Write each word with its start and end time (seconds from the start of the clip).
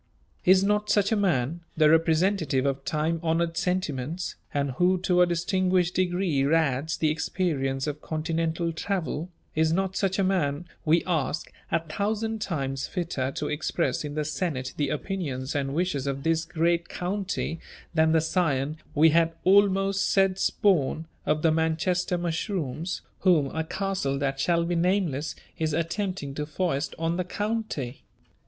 Is 0.45 0.63
not 0.63 0.89
such 0.89 1.11
a 1.11 1.15
man, 1.15 1.61
the 1.77 1.87
representative 1.87 2.65
of 2.65 2.83
time 2.85 3.19
honoured 3.23 3.55
sentiments, 3.55 4.33
and 4.51 4.71
who 4.71 4.97
to 5.01 5.21
a 5.21 5.27
distinguished 5.27 5.93
degree 5.93 6.43
adds 6.51 6.97
the 6.97 7.11
experience 7.11 7.85
of 7.85 8.01
continental 8.01 8.71
travel, 8.73 9.29
is 9.53 9.71
not 9.71 9.95
such 9.95 10.17
a 10.17 10.23
man, 10.23 10.65
we 10.85 11.03
ask, 11.05 11.53
a 11.71 11.81
thousand 11.81 12.41
times 12.41 12.87
fitter 12.87 13.31
to 13.33 13.47
express 13.47 14.03
in 14.03 14.15
the 14.15 14.25
Senate 14.25 14.73
the 14.75 14.89
opinions 14.89 15.53
and 15.55 15.75
wishes 15.75 16.07
of 16.07 16.23
this 16.23 16.45
great 16.45 16.89
county, 16.89 17.59
than 17.93 18.11
the 18.11 18.21
scion, 18.21 18.77
we 18.95 19.09
had 19.11 19.33
almost 19.43 20.09
said 20.09 20.39
spawn, 20.39 21.05
of 21.27 21.43
the 21.43 21.51
Manchester 21.51 22.17
mushrooms, 22.17 23.03
whom 23.19 23.55
a 23.55 23.63
Castle 23.63 24.17
that 24.17 24.39
shall 24.39 24.65
be 24.65 24.73
nameless 24.73 25.35
is 25.59 25.73
attempting 25.73 26.33
to 26.33 26.47
foist 26.47 26.95
on 26.97 27.17
the 27.17 27.23
county? 27.23 28.01